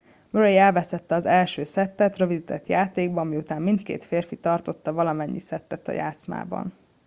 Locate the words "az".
1.15-1.25